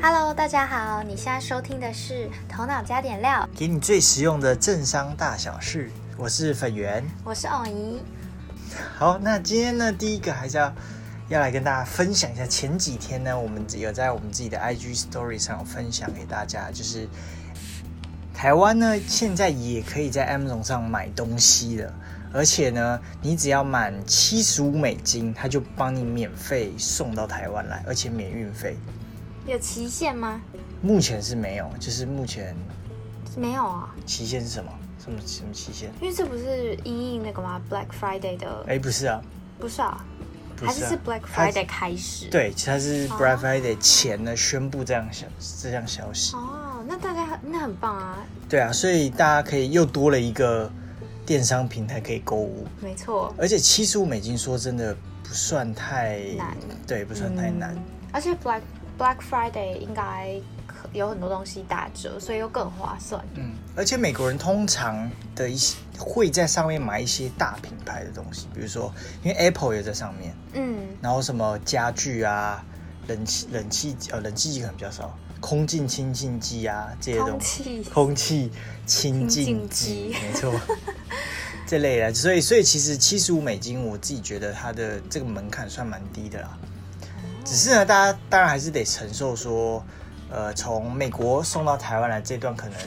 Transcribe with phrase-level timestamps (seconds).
[0.00, 5.90] Hello，大家好，你现在收听的是《头脑加点料》，给你最实用的政商大小事。
[6.16, 8.00] 我是粉圆，我是偶姨。
[8.96, 10.72] 好，那今天呢，第一个还是要
[11.28, 12.46] 要来跟大家分享一下。
[12.46, 17.08] 前几天呢，我们有在我们自己的 IG Story 上有分享给大家，就是
[18.32, 21.92] 台湾呢现在也可以在 Amazon 上买东西了，
[22.32, 28.76] 而且呢，你只要满七十五美金，他就帮你免费送到台湾来，而且免运费。
[29.48, 30.40] 有期限吗？
[30.82, 32.54] 目前是没有，就是目前
[33.36, 33.94] 没有啊。
[34.04, 34.70] 期限是什么？
[35.02, 35.90] 什么什么期限？
[36.02, 38.64] 因为这不是因应那个吗？Black Friday 的？
[38.68, 39.22] 哎，不是啊，
[39.58, 40.04] 不是啊，
[40.54, 42.28] 不还是是啊 Black Friday 开始？。
[42.30, 45.26] 对，它是哦 Black Friday 前呢宣布这样消
[45.62, 46.36] 这样消息。
[46.36, 48.18] 哦，那大家那很棒啊，
[48.50, 50.70] 对啊，所以大家可以又多了一个
[51.24, 53.34] 电商平台可以购物，没错。
[53.38, 57.74] 而且七十五美金说真的不算太难，对，不算太难。
[57.74, 58.62] 嗯而且 Black
[58.98, 60.34] Black Friday 应该
[60.66, 63.24] 可有很多东西打折，所以又更划算。
[63.34, 72.64] 嗯，而且美国人通常的一些会在上面买一些大品牌的东西，比如说因为 Apple 也在上面，嗯，然后什么家具啊、
[73.06, 77.84] 冷气、冷气呃冷气机可能比较少，空净清净机啊这些空东西。
[77.84, 78.50] 空气
[78.84, 80.52] 清净机，没错，
[81.66, 86.58] 这类的，所以所以其实七十五美金，我自己觉得它的这个门槛算蛮低的啦。
[87.48, 89.82] 只是呢，大家当然还是得承受说，
[90.30, 92.78] 呃，从美国送到台湾来这段可能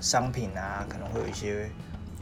[0.00, 1.68] 商品啊，可能会有一些，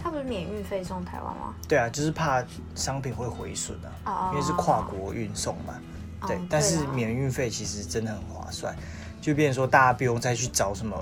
[0.02, 1.54] 他不是免运费送台湾吗？
[1.68, 2.42] 对啊，就是怕
[2.74, 5.74] 商品会毁损啊，哦因为是跨国运送嘛。
[6.22, 8.74] 哦对，但是免运费其实真的很划算，
[9.20, 10.96] 就变成说大家不用再去找什么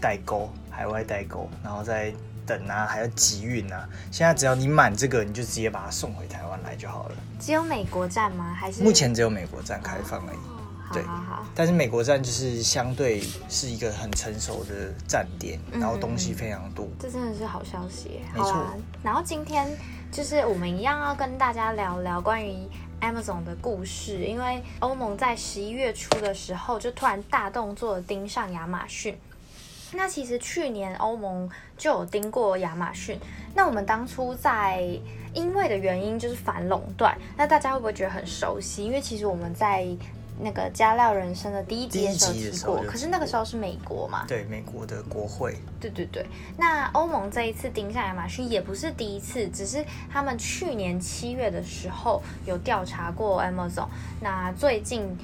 [0.00, 2.14] 代购、海外代购，然后再
[2.46, 3.88] 等啊，还要集运啊。
[4.10, 7.16] 现在只要你满这个，你就直接把它送回台湾来就好了。
[7.40, 8.54] 只有美国站吗？
[8.54, 10.60] 还是目前只有美国站开放而已，哦
[10.92, 16.86] 对好好好，但是美国站就是相对是一个很成熟的站点，嗯然后东西非常多。
[17.00, 18.20] 这真的是好消息。
[18.32, 19.66] 没错好啊，然后今天
[20.12, 22.68] 就是我们一样要跟大家聊聊关于
[23.00, 29.18] Amazon 的故事，因为欧盟在十一月初的时候就突然大动作地盯上亚马逊。
[29.96, 33.18] 那其实去年欧盟就有盯过亚马逊，
[33.54, 34.82] 那我们当初在
[35.32, 38.84] 因为的原因就是反垄断，那大家会不会觉得很熟悉？
[38.84, 39.86] 因为其实我们在
[40.40, 42.12] 那个加料人生的第一集的
[42.52, 46.26] 时候可是那个时候是美国嘛，对，美国的国会，对对对，
[46.56, 53.86] 那欧盟这一次盯上亚马逊也不是第一次，只是他们去年七月的时候有调查过 Amazon，
[54.20, 55.16] 那最近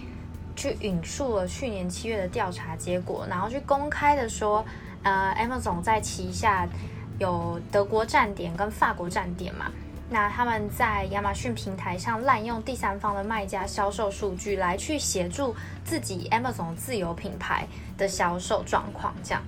[0.60, 4.62] 去引述了去年七月的调查结果，然后去公开的说，
[5.03, 6.69] 呃，Amazon 在旗下
[7.19, 9.72] 有德国站点跟法国站点嘛。
[10.10, 17.66] 那他们在亚马逊平台上滥用第三方的卖家销售数据来去协助自己 Amazon 自有品牌
[17.97, 19.43] 的销售状况，这样。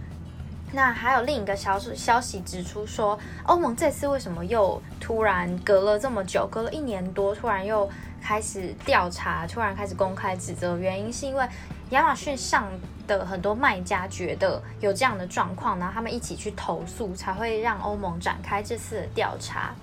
[0.73, 7.87] 那还有另一个消消息指出说，欧盟这次为什么又突然隔了这么久，隔了一年多，突然又
[8.23, 10.79] 开始调查，突然开始公开指责？
[10.79, 11.47] 原因是因为
[11.91, 12.71] 亚马逊上
[13.07, 19.75] 的很多卖家觉得有这样的状况，然后他们一起去投诉，才会让欧盟展开这次的调查。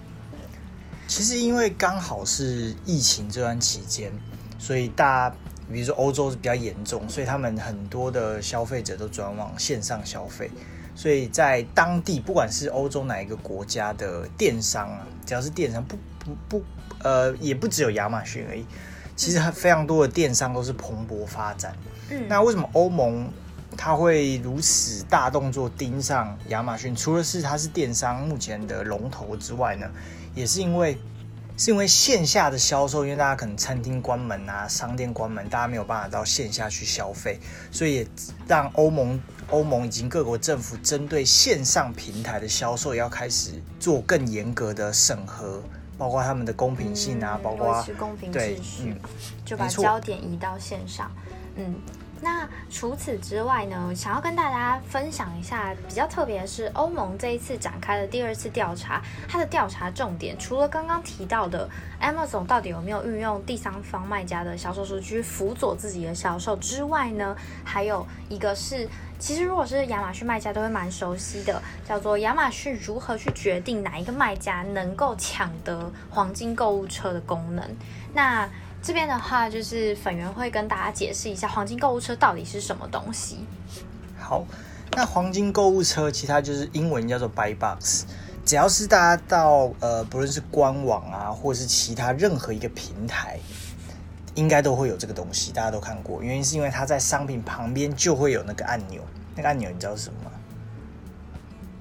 [1.08, 4.12] 其实因为刚好是疫情这段期间，
[4.58, 5.36] 所以大家
[5.72, 10.50] 比如说欧洲是比较严重，所以他们很多的消费者都转往线上消费，
[10.96, 16.64] 所以在当地不管是欧洲哪一个国家的电商啊，只要是电商，不不不，
[17.04, 18.66] 呃，也不只有亚马逊而已，
[19.16, 21.76] 其实非常多的电商都是蓬勃发展。
[22.10, 23.32] 嗯，那为什么欧盟
[23.78, 26.96] 它会如此大动作盯上亚马逊？
[26.96, 29.88] 除了是它是电商目前的龙头之外呢，
[30.34, 30.98] 也是因为
[31.56, 37.40] 是因为线下的销售，因为大家可能餐厅关门啊，商店关门，大家没有办法到线下去消费，
[37.72, 38.08] 所以也
[38.48, 45.62] 让欧盟欧盟以及各国政府针对线上平台的销售要开始做更严格的审核。
[46.00, 49.00] 包括他们的公平性啊，嗯包括公平对秩序嗯，
[49.46, 51.12] 就把焦点移到线上。
[51.58, 51.76] 嗯，
[52.22, 61.70] 那除此之外呢，想要跟大家分享一下比较特别的是，欧盟这一次展开的第二次调查，它的调查重点除了刚刚提到的
[62.02, 68.88] Amazon 到底有没有运用第三方卖家的销售数据辅佐自己的销售之外呢，还有一个是。
[69.20, 77.76] 其实，如果是亚马逊卖家，都会蛮熟悉的，叫做亚马逊如何去决定哪一个卖家能够抢得黄金购物车的功能。
[78.14, 78.48] 那
[78.82, 83.46] 这边的话，就是粉圆会跟大家解释一下黄金购物车到底是什么东西。
[84.18, 84.46] 好，
[84.94, 88.06] 那黄金购物车其他就是英文叫做 Buy Box，
[88.46, 93.38] 只要是大家到呃不论是官网啊，或是其他任何一个平台
[94.36, 96.24] 应该都会有这个东西，大家都看过。
[96.24, 99.02] 原因是因为它在商品旁边就会有那个按钮，
[99.36, 100.32] 那个按钮你知道是什么吗？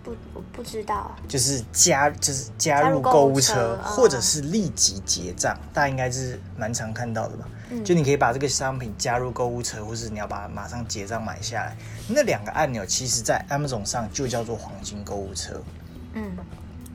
[0.09, 7.49] 不我不知道，就是加就是加加入购物车或者是立即结账，大家应该是蛮常看到的吧？
[7.71, 11.77] 嗯就你可以把这个商品加入购物车，或是你要把它马上结账买下来。
[12.09, 15.61] 那两个按钮其实在 Amazon 上就叫做黄金购物车，
[16.15, 16.33] 嗯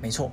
[0.01, 0.31] 没错。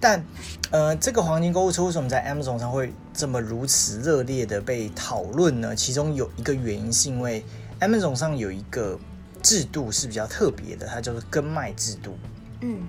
[0.00, 0.24] 但
[0.70, 5.74] 呃，这个黄金购物车为什么在 Amazon 上会这么如此热烈的被讨论呢？
[5.74, 7.44] 其中有一个原因是因为
[7.80, 8.98] Amazon 上有一个
[9.42, 12.16] 制度是比较特别的，它叫做跟卖制度。
[12.60, 12.86] 嗯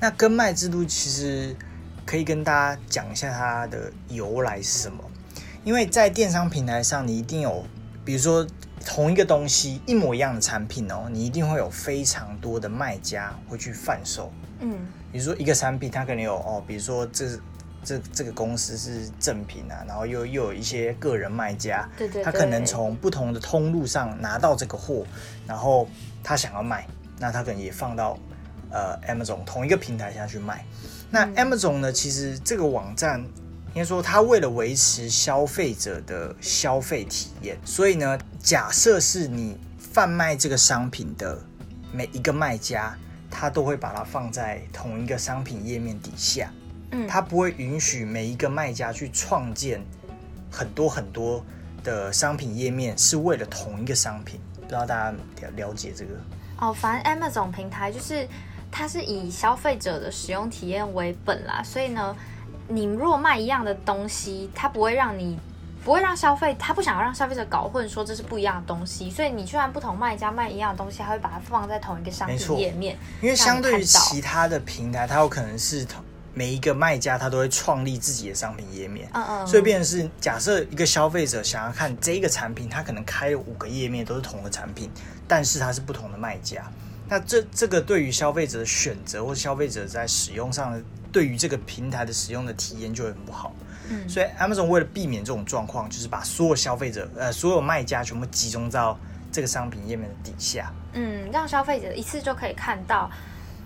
[0.00, 1.54] 那跟卖制度其实
[2.04, 5.02] 可以跟大家讲一下它的由来是什么。
[5.64, 7.64] 因为在电商平台上，你一定有，
[8.04, 8.46] 比如说
[8.84, 14.32] 同一个东西一模一样的产品哦，你一定会有非常多的卖家会去贩售。
[14.60, 17.26] 嗯比如说一个产品，它可能有哦，比如说这
[17.86, 25.06] 这这个公司是正品啊，然后又又有一些个人卖家，对对他可能从不同的通路上拿到这个货，
[25.46, 25.88] 然后
[26.24, 26.84] 他想要卖，
[27.20, 28.18] 那他可能也放到
[28.72, 30.66] 呃 Amazon 同一个平台下去卖。
[31.10, 33.20] 那嗯 Amazon 呢，其实这个网站
[33.68, 41.38] 应该说，它为了维持消费者的消费体验，所以呢，假设是你贩卖这个商品的
[41.92, 42.98] 每一个卖家，
[43.30, 46.50] 他都会把它放在同一个商品页面底下。
[46.90, 49.80] 嗯它不会允许每一个卖家去创建
[50.50, 51.44] 很多很多
[51.82, 54.40] 的商品页面，是为了同一个商品。
[54.60, 56.14] 不知道大家了了解这个？
[56.58, 58.26] 哦，反正 Amazon 平台就是
[58.70, 62.16] 它是以消费者的使用体验为本啦，所以呢，
[62.68, 65.38] 你如果卖一样的东西，它不会让你。
[65.84, 72.96] 不会让消费，他不想要让消费者搞混，说这是不一样的东西，所以你虽然不同卖家卖一样的东西，他会把它放在同一个商品页面。
[73.22, 76.02] 因为相对于其他的平台，它有可能是同
[76.36, 79.08] 每一个卖家他都会创立自己的商品页面。
[79.14, 84.90] 嗯嗯，所以变成是，假设一个消费者想要看这个产品，他可能开了五个页面都是同个产品，
[85.26, 86.62] 但是它是不同的卖家。
[87.08, 93.54] 那这这个对于消费者的选择或消费者在使用上的，对于这个平台的使用的体验就会很不好。
[93.88, 98.98] 嗯所以 Amazon 为了避免这种状况，就是把所有消费者呃所有卖家全部集中到
[99.32, 100.70] 这个商品页面的底下。
[100.92, 103.08] 嗯，让消费者一次就可以看到，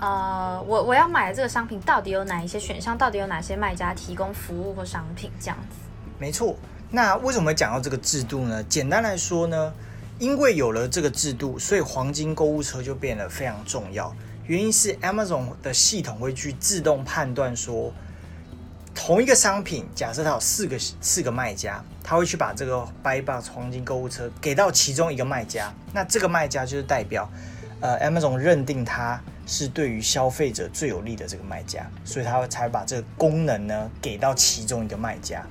[0.00, 5.76] 呃，我我要买的这个商品到底有哪一些选项，到底有哪些卖家提供服务或商品这样子。
[6.19, 6.56] 没错，
[6.91, 8.64] 那为什么会讲到这个制度呢？
[8.64, 9.73] 简单来说呢，
[10.19, 14.11] 因为有了这个制度，所以黄金购物车就变得非常重要。
[14.47, 17.93] 原因是 Amazon 的系统会去自动判断说，
[18.94, 27.31] 同一个商品，假设它有四个四个卖家，他会去把这个 Buy Box 黄金购物车给到其中一个卖家，那这个卖家就是代表，
[27.81, 35.44] 呃，Amazon 认定它是对于消费者最有利的这个卖家，所以他才把这个功能呢给到其中一个卖家。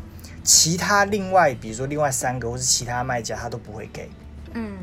[0.43, 4.09] 其他另外，比如说另外三个或是其他卖家，他都不会给。
[4.53, 4.75] 嗯，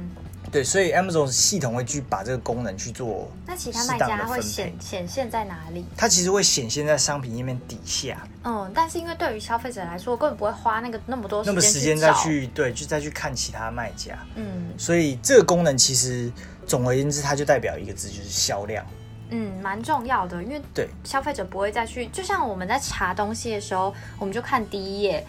[0.52, 5.84] 对，所以 Amazon 系统会去把这个功能去做那其他卖家会显显现在哪里？
[5.96, 11.96] 它其实会显现在商品页面底下，嗯，但是因为对于消费者来说，我根本不会花那个那么多那么时间。
[11.96, 14.16] 再去对，就再去看其他卖家。
[14.36, 16.30] 嗯所以这个功能其实
[16.66, 18.84] 总而言之，它就代表一个字，就是销量。
[19.30, 20.88] 嗯，蛮重要的，因为对。
[21.02, 25.24] 消费者不会再去，就像我们在查东西的时候，我们就看第一页，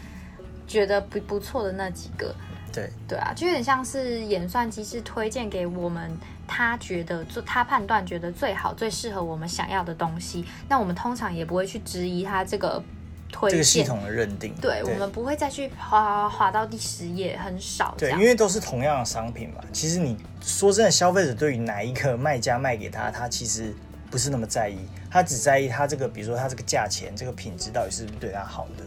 [0.67, 2.35] 觉得不不错的那几个，
[2.71, 2.89] 对。
[3.07, 6.15] 对啊，就有点像是演算机是推荐给我们
[6.47, 12.83] 他觉得最他判断觉得最好、最适合我们想要的东西，那我们通常也不会去质疑他这个
[13.49, 19.61] 这个系统的认定，对我们不会再去划划到第十页，很少对，因为都是同样的商品嘛。
[19.71, 23.73] 其实你说真的，消费者对于哪一个卖家卖给他，他其实
[24.09, 24.77] 不是那么在意，
[25.11, 28.83] 他只在意他这个，比如说他这个价钱、这个品质到底是不是对他好的。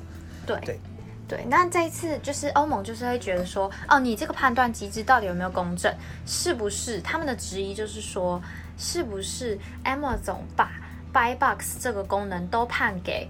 [0.47, 0.81] 对对
[1.29, 5.95] 对，那这一次就是欧盟就是会觉得说，哦，你这个判断机制到底有没有公正？
[6.27, 8.43] 是不是他们的质疑就是说，
[8.77, 10.73] 是不是 Amazon 把
[11.13, 13.29] Buy Box 这个功能都判给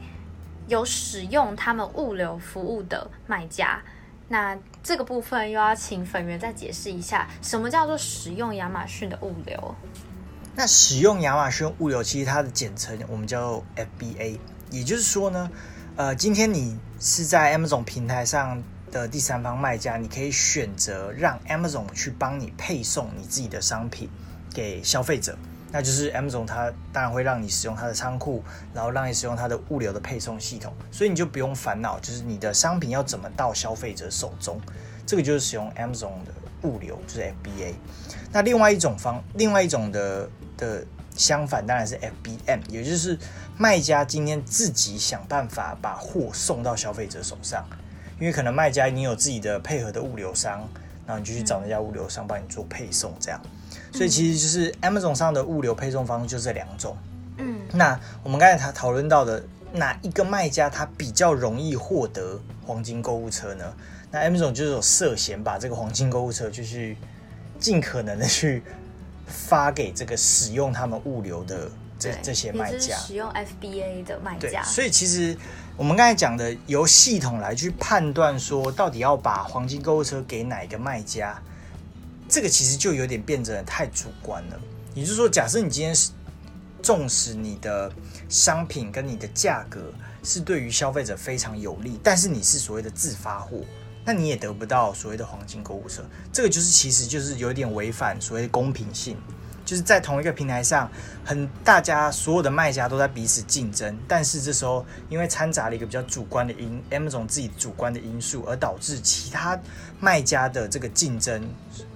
[0.71, 3.83] 有使用他们物流服务的卖家？
[4.29, 9.75] 那这个部分又要请粉圆再解释一下，什么叫做使用亚马逊的物流？
[10.55, 14.39] 那使用亚马逊物流，其实它的简称我们叫 FBA，
[14.71, 15.51] 也就是说呢，
[15.97, 18.63] 呃，今天你是在 Amazon 平台上
[18.93, 24.09] 的第三方卖家，你可以选择让 Amazon 去帮你配送你自己的商品
[24.55, 25.37] 给消费者。
[25.73, 28.43] 那就是 Amazon 它当然会让你使用它的仓库，
[28.75, 34.61] 然后让你使用它的物流的配送系统，所以你就不用烦恼，就是你的商品要怎么到消费者手中。
[35.07, 37.75] 这个就是使用 Amazon 的物流，就是 FBA。
[38.33, 40.85] 那另外一种方，另外一种的的
[41.17, 43.19] 相反当然是 FBM，也就是
[43.57, 47.65] 卖家今天自己想办法把货送到消费者手上。
[48.21, 50.69] 因为可能卖家你有自己的配合的物流商，
[51.07, 53.41] 然后你就去找那家物流商帮你做配送，这样。
[53.93, 56.97] 所以其实就是 Amazon 上的物流配送方式就这两种。
[57.39, 59.43] 嗯，那我们刚才讨讨论到的
[59.73, 63.65] 哪一个卖家他比较容易获得黄金购物车呢？
[64.11, 66.97] 那 Amazon 就是有涉嫌把这个黄金购物车就是
[67.59, 68.63] 尽可能的去
[69.27, 72.97] 发给这个使用他们物流的这这些卖家。
[72.97, 75.37] 使用 FBA 的卖家，，对所以其实
[75.77, 81.41] 我们刚才讲的，由系统来去判断说，到底要把黄金购物车给哪一个卖家，
[82.31, 84.61] 这个其实就有点变得太主观了。
[84.95, 86.13] 也就是说，假设你今天是
[86.81, 87.93] 重视你的
[88.29, 93.59] 商品跟你的价格是对于消费者非常有利，但是你是所谓的自发货，
[94.05, 96.03] 那你也得不到所谓的黄金购物车。
[96.33, 99.17] 这个就是其实就是有点违反所谓的公平性。
[99.63, 100.91] 就是在同一个平台上，
[101.25, 109.57] 很大家所有的卖家都在彼此竞争，但是这时候因为掺杂了一个比较主观的因 M 种自己主观的因素，而导致其他
[110.01, 111.49] 卖家的这个竞争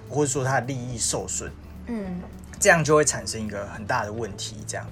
[0.09, 1.51] 或者说他的利益受损，
[1.87, 2.21] 嗯
[2.59, 4.57] 这样就会产生一个很大的问题。
[4.67, 4.87] 这样，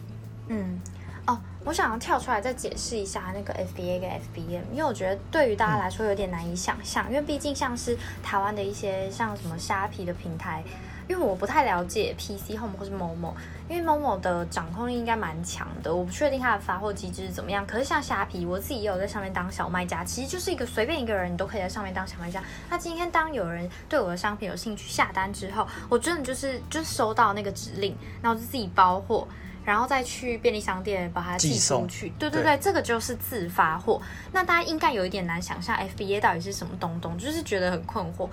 [0.49, 0.81] 嗯。
[1.25, 10.65] 哦，我想要跳出来再解释一下那个 FBA 跟 FBM，因为我觉得对于大家来说有点难以想象，因为毕竟像是台湾的一些像什么虾皮的平台，
[11.13, 13.37] 因为我不太了解 PC Home 或是某某，
[13.69, 17.67] 因为某某的掌控力应该蛮强的，我不确定它的发货机制是怎么样。
[17.67, 22.43] 可是像虾皮，我自己也有在上面当小卖家，其实就是一个随便一个人你都可以在上面当小卖家。
[22.71, 29.29] 那今天当有人对我的商品有兴趣下单之后，我真的就是就是收到那个指令，然后就自己包货。
[29.65, 34.03] 然后再去便利商店把它寄寄送出去，对对对对，这个就是自发货。
[34.33, 38.29] 那大家应该有一点难想象 FBA 到底是什么东东，就是觉得很困惑。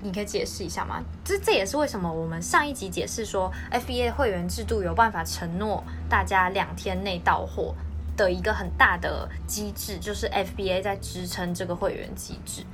[0.00, 1.02] 你可以解释一下吗？
[1.24, 7.74] 这这也是为什么我们上一集解释说 FBA 会员制度有办法承诺大家两天内到货
[8.16, 12.64] 的一个很大的机制，就是 FBA 在支撑这个会员机制。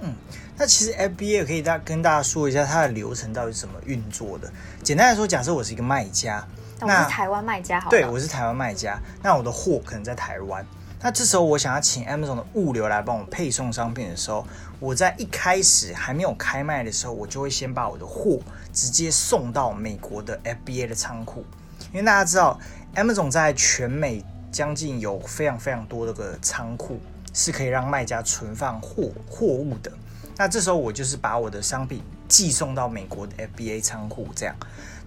[0.00, 0.14] 嗯
[0.56, 4.52] 那其实 FBA 可以大跟大家说一下它的流程到底是怎么运作的。
[4.82, 6.44] 简单来说，假设我是一个卖家，
[6.80, 10.66] 那那我是台湾卖家，好了，对，我是台湾卖家，那我的货可能在台湾。
[11.04, 14.46] 那这时候我想要请 Amazon 的物流来帮我配送商品的时候，
[14.78, 18.38] 我在一开始还没有开卖的时候，我就会先把我的货
[18.72, 21.44] 直接送到美国的 FBA 的仓库，
[21.92, 22.56] 因为大家知道
[22.94, 27.00] Amazon 在全美将近有非常非常多的个仓库
[27.34, 29.90] 是可以让卖家存放货货物的。
[30.36, 34.54] 那这时候我就是把我的商品寄送到美国的 FBA 仓库，这样。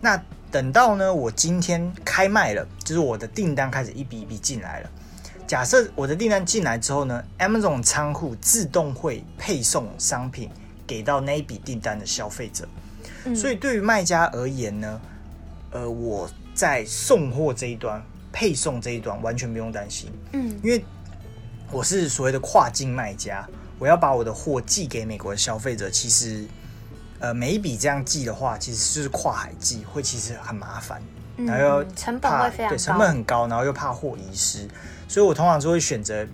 [0.02, 0.22] 那
[0.52, 4.90] 等到呢，我今天开卖了，就是我的订单开始一笔一笔进来了。
[5.48, 10.50] 假设我的订单进来之后呢，Amazon 仓库自动会配送商品
[10.88, 12.68] 给到那一笔订单的消费者。
[13.26, 15.02] 嗯所以对于卖家而言呢，
[15.72, 20.84] 呃，我在送货这一端、配送这一端完全不用担心，嗯因为
[21.72, 23.48] 我是所谓的跨境卖家，
[23.80, 26.46] 我要把我的货寄给美国的消费者，其实。
[27.18, 31.02] 呃，每一笔这样寄的话，其实就是跨海寄，会其实很麻烦。
[31.38, 34.68] 嗯然后又成本会非常高，对成本很高，然后又怕货遗失，
[35.08, 36.26] 所以我通常就会选择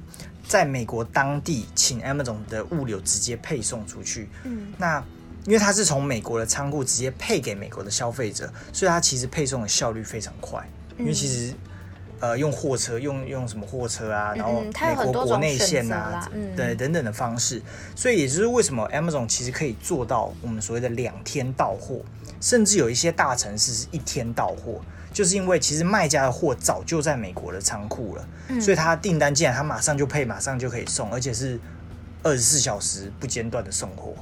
[0.47, 4.29] 在美国当地请 Amazon 的物流直接配送出去。
[4.43, 5.03] 嗯那
[5.45, 10.63] 因为它是从美国的仓库直接配给美国的消费者，所以它其实配送的效率非常快。
[10.99, 11.51] 因为其实
[12.19, 17.59] 呃用货车用用什么货车啊，然后美国国内线啊对等等的方式，
[17.95, 22.01] 所以也就是为什么 Amazon 其实可以做到我们所谓的两天到货，
[22.39, 24.79] 甚至有一些大城市是一天到货。
[25.21, 31.59] 就是因为其实卖家的货早就在美国的仓库了，嗯所以他订单进来，他马上就配，马上就可以送，而且是
[32.23, 34.15] 二十四小时不间断的送货。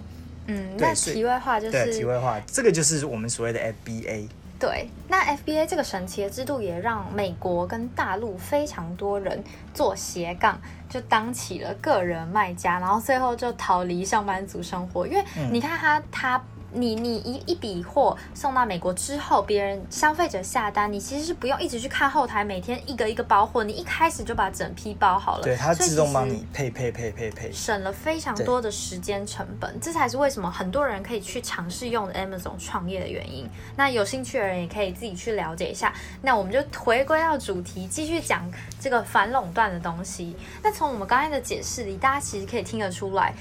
[0.47, 4.27] 嗯，那题外话就对，题是外话，这个就是我们所谓的 FBA。
[4.59, 9.41] 对，那 FBA 这个神奇的制度也让美国跟大陆非常多人
[9.73, 15.07] 做斜杠，就当起了个人卖家，然后最后就逃离上班族生活。
[15.07, 16.43] 因为嗯你看他他。
[16.71, 27.51] 你你一一笔货送到美国之后，别人消费者下单，你其实是不用一直去看后台，每天一个一个包货，你一开始就把整批包好了，对，它自动帮你配配配配配。
[27.51, 33.49] 省了非常多的时间成本，这才是为什么很多人可以去尝试用 Amazon 创业的原因。
[33.75, 35.93] 那有兴趣的人也可以自己去了解一下。
[36.21, 38.49] 那我们就回归到主题，继续讲
[38.79, 40.35] 这个反垄断的东西。
[40.61, 43.33] 那从我们刚才的解释里，大家其实可以听得出来，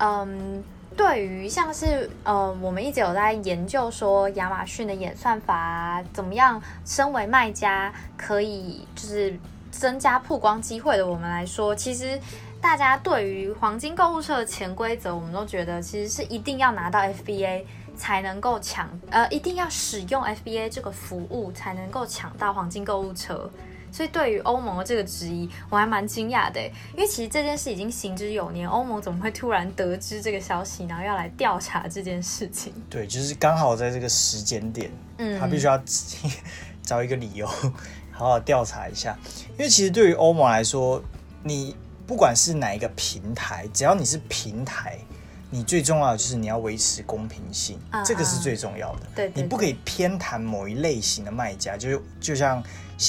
[0.00, 0.62] 嗯。
[0.96, 9.36] 对于像是呃，我们一直有在研究说亚马逊的演算法啊，怎么样，身为卖家可以就是
[9.70, 12.18] 增加曝光机会的我们来说，其实
[12.60, 17.64] 大家对于黄金购物车的潜规则，我们都觉得其实是一定要拿到 FBA
[17.96, 23.50] 才能够抢，呃，一定要使用 FBA 这个服务才能够抢到黄金购物车。
[23.94, 26.60] 所以对于欧盟的这个质疑，我还蛮惊讶的，
[26.94, 32.72] 因为其实这件事已经行之有年，欧盟怎么会突然得知这个消息，然后要来调查这件事情？
[32.90, 35.80] 对，就是刚好在这个时间点，嗯，他必须要
[36.82, 37.46] 找一个理由，
[38.10, 39.16] 好好调查一下。
[39.52, 41.00] 因为其实对于欧盟来说，
[41.44, 44.98] 你不管是哪一个平台，只要你是平台。
[45.54, 49.06] 你最重要的就是你要维持公平性，这个是最重要的。
[49.14, 52.60] 对，你不可以偏袒某一类型的卖家，就是就像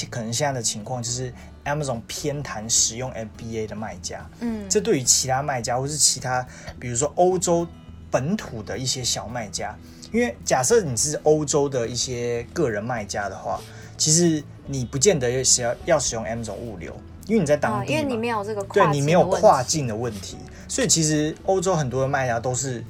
[0.08, 1.34] 可能现在的情况，就是
[1.64, 4.24] Amazon 偏袒使用 FBA 的卖家。
[4.38, 6.46] 嗯，这对于其他卖家或是其他，
[6.78, 7.66] 比如说欧洲
[8.12, 9.76] 本土的一些小卖家，
[10.12, 13.60] 因为假设你是欧洲的一些个人卖家的话，
[13.98, 16.96] 其实你不见得是要要使用 Amazon 物流。
[17.26, 20.36] 因为你在当地，因为你没有这个对你没有跨境的问题，
[20.68, 22.82] 所以其实欧洲很多的卖家都是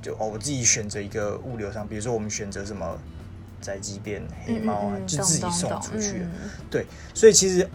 [0.00, 2.98] 就哦，我自己选择一个物流商，比如说我们选择什么
[3.60, 6.22] 宅急便、黑猫啊，就自己送出去。
[6.70, 7.68] 对，所以其实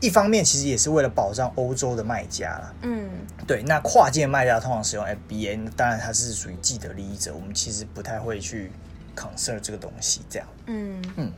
[0.00, 2.74] 一方面其实也是为了保障欧洲的卖家啦。
[2.82, 3.08] 嗯，
[3.46, 3.62] 对。
[3.62, 8.72] 那跨境卖家通常使用 FBA，当然它是属于既得利益者，我们其实不太会去
[9.14, 10.22] concern 这个东西。
[10.28, 11.32] 这样，嗯嗯。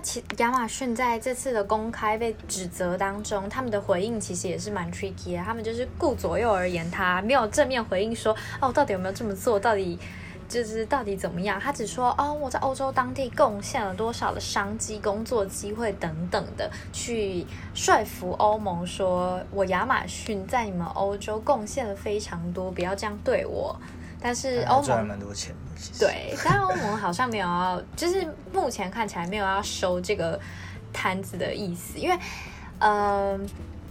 [0.00, 5.42] 其亚马逊在这次的公开被指责当中，他们的回应其实也是蛮 tricky 的。
[5.44, 9.58] 他们就是顾左右而言他，没有正面回应说哦，到底有没有这么做？
[9.58, 9.98] 到底
[10.48, 11.60] 就是到底怎么样？
[11.60, 23.78] 他只说哦，我在欧洲当地贡献了多少的商机、工作机会等等的，去说服欧盟说，我亚马逊在你们欧洲贡献了非常多，不要这样对我。
[24.20, 25.98] 但是欧盟赚了蛮多钱的。
[25.98, 30.38] 对，但欧盟好像没有要，就是目前看起来没有要收这个
[30.92, 32.18] 摊子的意思，因为，
[32.78, 33.38] 呃，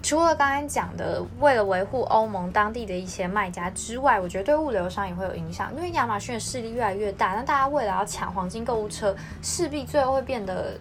[0.03, 10.77] 除了刚刚讲的为了维护欧盟当地的一些卖家之外，我觉得对物流商也会有影响，因为亚马逊的势力越来越大，那大家为了要抢黄金购物车，势必最后会变得。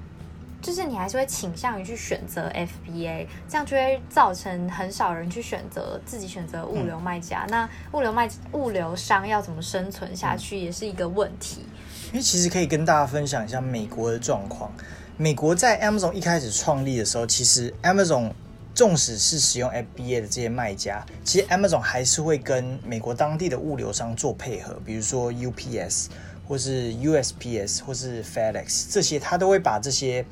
[0.63, 7.47] 就是你还是会倾向于去选择 FBA，这样就会造成很少人去选择自己选择物流卖家。
[7.49, 11.61] 那物流卖物流商要怎么生存下去，也是一个问题。
[12.09, 14.73] 因为其实可以跟大家分享一下美国的状况。
[15.17, 18.33] 美国在 Amazon 一开始创立的时候，其实 Amazon
[18.75, 26.07] 纵使是使用 FBA 的这些卖家，其实 Amazon 还是会跟美国当地的物流商做配合，比如说 UPS
[26.49, 30.25] 或是 USPS 或是 FedEx 这些，他都会把这些。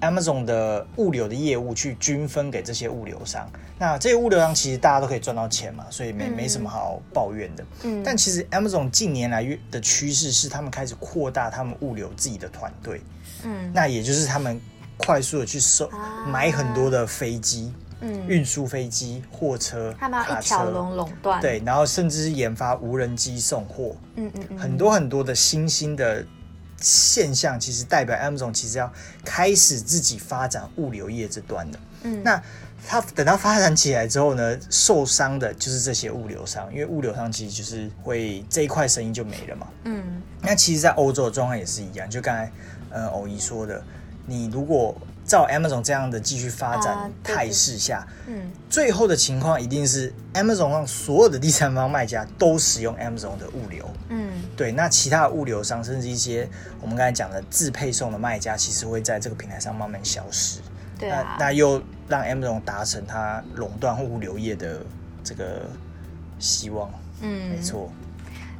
[0.00, 7.64] Amazon 的物流的业务去均分给这些物流商，那这些物流商其实大家都可以赚到钱嘛，所以没没什么好抱怨的。
[7.82, 13.00] 嗯，但其实 Amazon 近年来的趋势是，他们开始扩大他们物流自己的团队。
[13.44, 14.60] 嗯，那也就是他们
[14.96, 15.90] 快速的去收
[16.26, 21.40] 买很多的飞机，嗯，运输飞机、货车，他们要一条龙垄断。
[21.40, 23.94] 对，然后甚至是研发无人机送货。
[24.16, 26.24] 嗯嗯嗯，很多很多的新兴的。
[26.80, 28.92] 现象其实代表 Amazon 其实要
[29.24, 31.78] 开始自己发展物流业这端的。
[32.02, 32.42] 嗯，那
[32.86, 39.66] 它等它发展起来之后呢，受伤的就是这些物流商，因为物流商其实就是会这一块生意就没了嘛。
[39.84, 42.50] 嗯，那其实，在欧洲的状况也是一样，就刚才
[42.88, 43.82] 呃偶一说的，
[44.26, 44.96] 你如果
[45.30, 56.48] 照 Amazon 这样的继续发展态势下，嗯，最后的情况一定是 Amazon 让所有的第三方卖家都使用 Amazon 的物流，嗯，对，那其他的物流商甚至一些
[56.80, 60.58] 我们刚才讲的自配送的卖家，其实会在这个平台上慢慢消失，
[60.98, 64.84] 对啊，那又让 Amazon 达成它垄断物流业的
[65.22, 65.62] 这个
[66.40, 66.90] 希望，
[67.20, 67.88] 嗯，没错，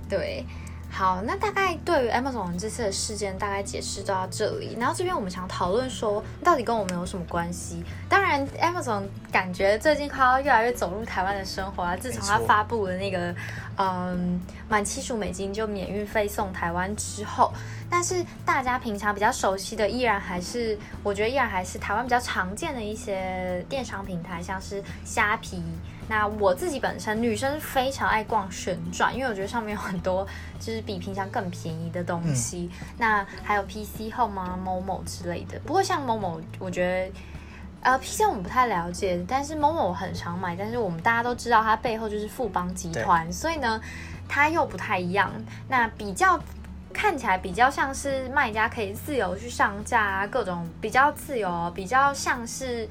[0.09, 0.47] 对。
[0.93, 4.77] 好，那大概对于 Amazon 这次的事件，大概解释到这里。
[4.79, 7.83] 然后这边我们想讨论说，到底跟我们有什么关系？
[8.09, 11.97] 当然，Amazon 感觉最近快要越来越走入台湾的生活啊。
[11.97, 13.35] 自从它发布了那个，
[13.79, 17.53] 嗯，满七十五美金就免运费送台湾之后，
[17.89, 25.63] 但是大家平常比较熟悉的，依然还是我觉得依然还是台湾比较常见的一些电商平台，像是虾皮。
[26.11, 30.27] 那我自己本身女生非常爱逛旋转，因为我觉得上面有很多
[30.59, 32.69] 就是比平常更便宜的东西。
[32.99, 35.57] 那还有 PC Home 啊、某某之类的。
[35.61, 37.13] 不过像某某，我觉得
[37.83, 40.57] 呃 PC 我们不太了解，但是某某我很常买。
[40.57, 43.81] 但是我们大家都知道它背后就是富邦集团，所以呢
[44.29, 45.31] 它又不太一样。
[45.69, 46.37] 那比较
[46.93, 52.89] 看起来比较像是卖家可以自由去上架啊，各种比较自由，比较像是。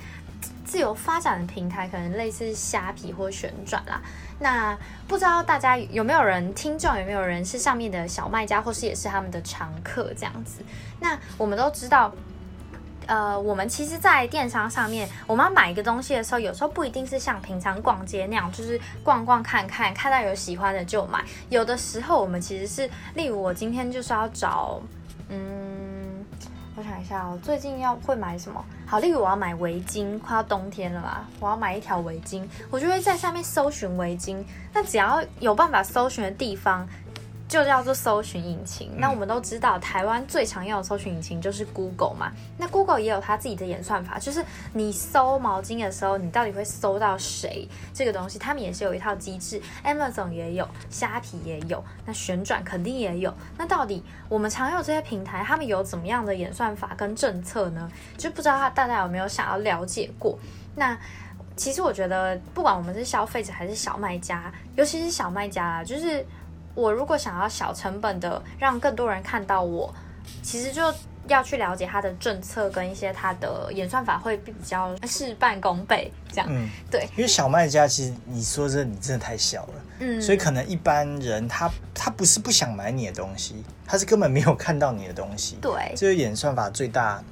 [0.69, 3.99] 自由发展的平台可能类似虾皮或旋转啦。
[4.37, 4.77] 那
[5.07, 10.61] 不知道大家有没有人听众有没有人是上面的小卖家，或是也是他们的常客这样子？
[10.99, 12.13] 那我们都知道，
[13.07, 21.25] 呃，我们其实，在电商上面，我们要买一个东西的时候，有时候不一定是像平常逛街那样，就是逛逛看看，看到有喜欢的就买。
[21.49, 24.79] 有的时候，我们其实是，例如我今天就是要找，
[25.29, 25.68] 嗯。
[26.79, 28.63] 我想一下哦，最近要会买什么？
[28.85, 34.41] 好，例如我要买围巾，快要冬天了吧，我要买一条围巾，我就会在下面搜寻围巾。
[34.71, 36.87] 那只要有办法搜寻的地方。
[37.49, 38.91] 就叫做搜寻引擎。
[38.97, 42.31] 那我们都知道，台湾最常用的搜寻引擎就是 Google 嘛。
[42.59, 49.59] 那 Google 也有它自己的演算法，就是你搜毛巾的时候，你到底会搜到谁这个东西，他们也是有一套机制。
[49.83, 53.33] Amazon 也有，虾皮也有，那旋转肯定也有。
[53.57, 57.91] 那到底我们常用这些平台，他们有怎么样的演算法跟政策呢？
[58.15, 60.37] 就不知道他大家有没有想要了解过？
[60.75, 60.95] 那
[61.55, 66.23] 其实我觉得，不管我们是消费者还是小卖家，尤其是小卖家啊，就是。
[66.75, 69.93] 我如果想要小成本的让更多人看到我，
[70.41, 70.81] 其实就
[71.27, 76.47] 要去了解它的政策跟一些它的演算法会比较事半功倍这样。
[76.49, 85.57] 嗯，对，因为小卖家其实你说这你真的太小了，嗯，所以可能一般人他他不是不想买你的东西，他是根本没有看到你的东西。
[85.61, 87.23] 对，这是演算法最大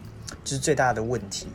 [0.44, 1.48] 就是最大的问题。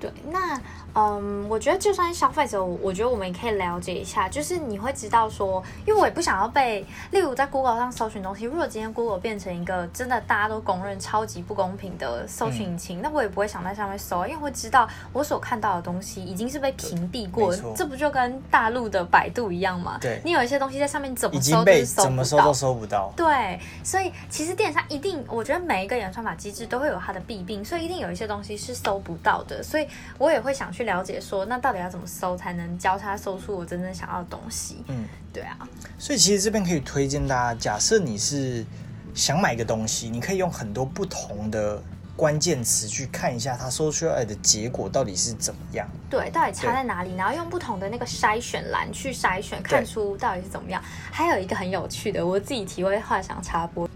[0.00, 0.60] 对，那。
[0.98, 19.98] 嗯，我觉得就算是消费者，我觉得我们也可以了解一下，就是你会知道说，因为我也不想要被，例如在 Google 上搜寻东西，如果今天 Google 变成一个真的大家都公认超级不公平的搜寻引擎，那我也不会想在上面搜，因为会知道我所看到的东西已经是被屏蔽过，这不就跟大陆的百度一样吗？
[20.00, 23.12] 对，你有一些东西在上面怎么搜都搜怎么搜都搜不到。
[23.16, 29.86] 对，所以其实电商一定，我觉得每一个演算法机制都会有它的弊病，所以一定有一些东西是搜不到的，所以
[30.18, 31.58] 我也会想去了解说那。
[31.58, 34.84] 到底要怎么搜才能交叉搜出我真正想要的东西？
[34.86, 35.58] 嗯，对啊。
[35.98, 38.64] 所以其实这边可以推荐大家，假设你是
[39.12, 41.82] 想买一个东西，你可以用很多不同的
[42.16, 45.86] 关键词去看一下它搜出来的结果到底是怎么样。
[46.08, 47.16] 对，到底差在哪里？
[47.16, 50.80] 然后用不同的那个筛选栏去筛选，看出到底是怎么样。
[51.10, 53.90] 还有一个很有趣的，我自己体会幻想插播。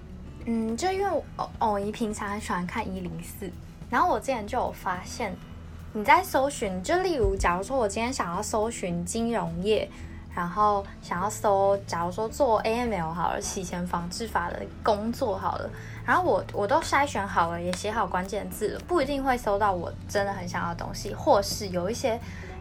[0.46, 3.48] 嗯，就因为哦哦，姨平常很喜欢看一零四，
[3.88, 5.32] 然后我之前就有发现。
[5.92, 9.88] 你在搜寻，就例如，假如说我今天想要搜寻金融业，
[10.34, 15.70] 然后想要搜，假如说做 AML 好了，洗钱防治法的工作好了，
[16.06, 22.18] 然后我我都筛选好了，也写好关键字了，不一定会搜到我真的很想要的东西，或是有一些。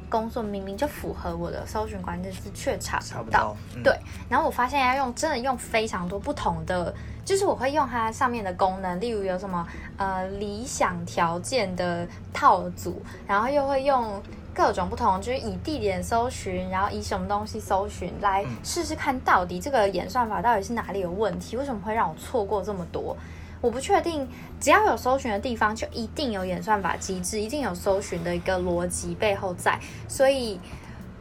[0.09, 3.55] 工作明明就符合我的搜寻关键字，却查不到。
[3.81, 14.21] 对，然后我发现要用真的用非常多不同的，就是我会用它上面的功能，例如有什么呃理想条件的套组，然后又会用
[14.53, 23.15] 各种不同，就是以地点搜寻，然后以什么东西搜寻来试试看到底这个演算法到底是哪里有问题，为什么会让我错过这么多？
[23.61, 24.27] 我不确定，
[24.59, 29.79] 只要有搜寻的地方，就一定有演算法机制，一定有搜寻的一个逻辑背后在。
[30.07, 30.59] 所以，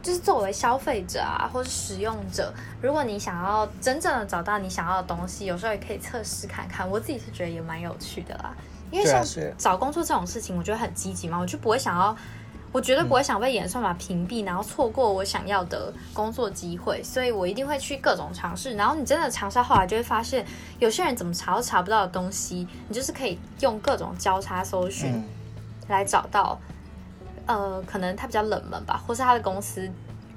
[0.01, 6.89] 就是作为消费者啊，或是使用者，如果你想要真正的找到你想要的东西，有时候也可以测试看看。
[6.89, 8.55] 我自己是觉得也蛮有趣的啦，
[8.91, 9.23] 因为像
[9.57, 12.15] 找工作这种事情，我觉得很积极嘛，我就不会想要。
[12.73, 18.75] 我绝对不会想被演算法屏蔽，然后错过我想要的工作机会，所以我一定会去各种尝试。
[18.75, 20.45] 然后你真的尝试后来就会发现，
[20.79, 25.21] 有些人怎么查都查不到的东西，你就是可以用各种交叉搜寻
[25.89, 26.57] 来找到。
[27.45, 29.89] 呃，可能它比较冷门吧，或是他的公司，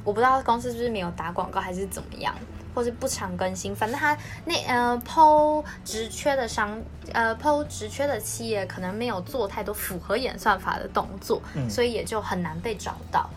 [0.03, 2.35] 我不知道公司是不是没有打广告还是怎么样。
[2.75, 6.77] 或是不常更新，反正他那呃抛职缺的商
[7.13, 11.41] 呃抛职缺的企业可能没有做太多符合演算法的动作，
[11.71, 13.31] 所以也就很难被找到。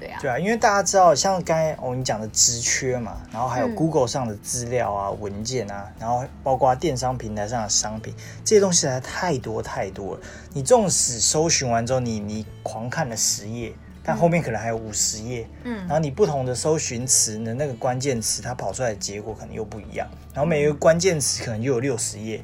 [0.00, 10.20] 对啊，对啊，因为大家知道，像刚才我们讲的职缺嘛，然后还有 Google 上的资料啊、文件啊，然后包括电商平台上的商品，这些东西实在太多太多了。
[10.52, 13.72] 你纵使搜寻完之后，你你狂看了十页。
[14.02, 20.08] 但后面可能还有五十页，嗯，然后你不同的搜寻词的那个关键词，它跑出来的结果可能又不一样。
[20.32, 22.42] 然后每一个关键词可能又有六十页，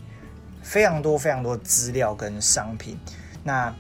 [0.63, 3.01] 非常多非常多资料跟商品。
[3.43, 3.75] 那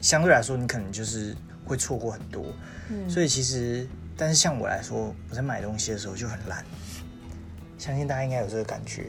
[0.00, 1.34] 相对来说，你可能就是
[1.70, 2.44] 会错过很多。
[2.88, 6.64] 嗯，所以其实，但是像我来说，我在买东西的时候就很懒，
[7.78, 9.06] 相信大家应该有这个感觉。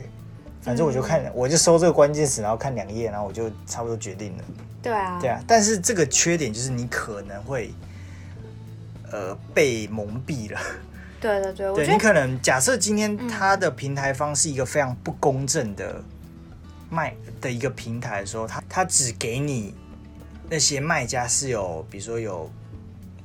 [0.61, 4.43] 反正我就看，我就搜这个关键词，然后看两页，然后我就差不多决定了。
[4.81, 5.43] 对啊，对啊。
[5.47, 7.73] 但是这个缺点就是你可能会。
[9.13, 10.59] 呃，被蒙蔽了。
[11.19, 16.01] 对对对，对你可能假设今天它的平台方是一个非常不公正的
[16.89, 19.75] 卖的一个平台的时候，它它只给你
[20.51, 22.51] 那些卖家是有，比如说有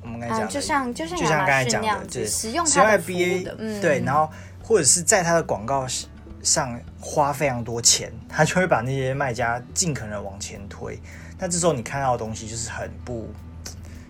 [0.01, 4.29] 我们刚才讲，就像就像就像刚才讲的，就是使用它的 BA，对，然后
[4.63, 5.85] 或者是在他的广告
[6.41, 10.97] 上花非常多钱，他就会把那些卖家尽可能往前推。
[11.37, 13.29] 那这时候你看到的东西就是很不。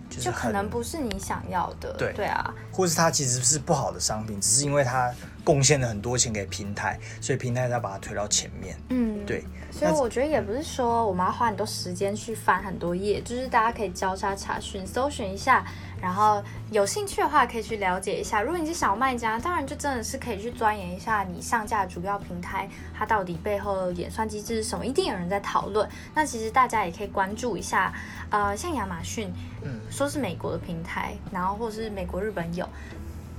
[0.08, 5.14] 就可能不是你想要的，对对啊，或是他其实是不好的商品，只是因为它
[5.48, 8.76] 贡献了很多钱给平台，所以平台才把它推到前面。
[8.90, 15.64] 嗯，对，所以我觉得也不是说我们要花很多时间去翻很多页，就是大家可以交叉查询、搜寻一下，
[16.02, 18.42] 然后有兴趣的话可以去了解一下。
[18.42, 25.88] 如果你是小卖家，当然就真的是可以去钻研一下你上架主要平台它到底背后的演算机制是什么，一定有人在讨论。
[26.14, 27.90] 那其实大家也可以关注一下，
[28.28, 29.32] 呃，像亚马逊，
[29.62, 32.68] 嗯，说是美国的平台，然后或是美国、日本有，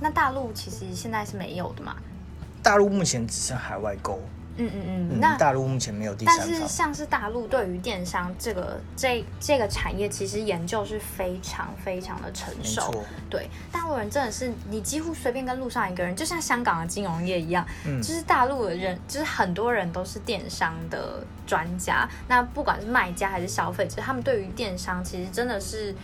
[0.00, 1.94] 那大陆其实现在是没有的嘛。
[2.62, 4.20] 大陆目前只剩海外购，
[4.58, 6.68] 嗯嗯嗯，嗯，那大陆目前没有第三但是。
[6.68, 12.82] 像是大陆对于电商这个这这个产业，其实研究是非常非常的成没熟。
[12.92, 22.06] 错，对，大陆人真的是你几乎随便跟路上一个人，就像香港的金融业一样，嗯就是大陆的人，就是很多人都是电商的专家。
[22.28, 25.94] 那不管是卖家还是消费者，他们对于电商其实真的是。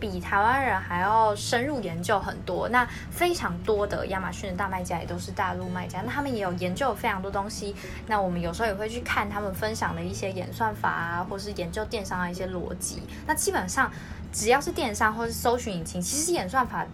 [0.00, 7.76] 比台湾人还要深入研究很多，那非常多的亚马逊的大卖家也都是大陆卖家，那他们也有研究非常多东西。
[8.06, 13.02] 那我们有时候也会去看他们分享的一些演算法啊，或是研究电商的一些逻辑。
[13.26, 13.92] 那基本上
[14.32, 16.86] 只要是电商或是搜寻引擎，其实演算法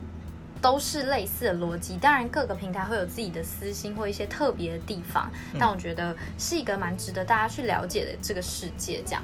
[0.60, 1.96] 都是类似的逻辑。
[1.98, 9.02] 当然各个平台会有自己的私心或一些特别的地方，但我觉得是一个蛮值得大家去了解的这个世界。
[9.06, 9.22] 这样，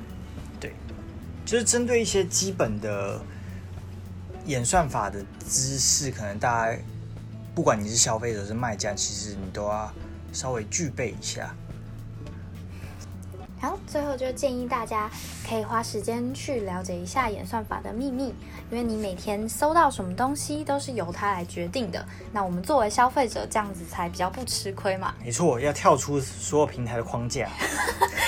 [0.60, 0.72] 对，
[1.44, 3.20] 就是针对一些基本的
[4.46, 6.78] 演算法的知识，可能大家
[7.54, 9.92] 不管你是消费者是卖家，其实你都要
[10.32, 11.54] 稍微具备一下。
[13.60, 15.08] 好，最后就建议大家
[15.48, 18.34] 可以花时间去了解一下演算法的秘密，
[18.72, 22.04] 因为你每天搜到什么东西都是由它来决定的。
[22.32, 25.14] 那我们作为消费者，这样子才比较不吃亏嘛。
[25.24, 27.48] 没错，要跳出所有平台的框架。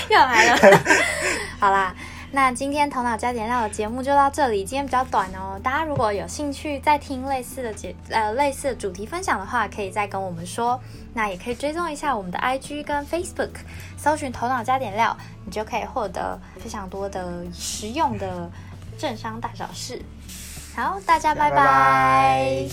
[0.09, 0.81] 又来了，
[1.59, 1.93] 好啦。
[2.35, 5.57] 那今天头脑加点料的节目就到这里，今天比较短哦。
[5.63, 10.81] 大家如果有兴趣再听类似的节呃类似主题分享的话，可以再跟我们说。
[11.15, 13.53] 那也可以追踪一下我们的 IG 跟 Facebook，
[13.97, 18.51] 搜寻头脑加点料，你就可以获得非常多的实用的
[18.99, 20.03] 政商大小事。
[20.75, 22.67] 好，大家拜拜